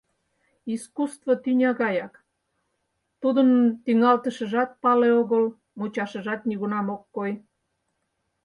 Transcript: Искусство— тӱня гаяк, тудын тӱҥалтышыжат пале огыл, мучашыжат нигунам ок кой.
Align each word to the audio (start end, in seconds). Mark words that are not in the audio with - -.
Искусство— 0.73 1.31
тӱня 1.43 1.71
гаяк, 1.81 2.13
тудын 3.21 3.49
тӱҥалтышыжат 3.83 4.69
пале 4.81 5.09
огыл, 5.21 5.43
мучашыжат 5.77 6.41
нигунам 6.49 6.87
ок 6.95 7.03
кой. 7.15 7.31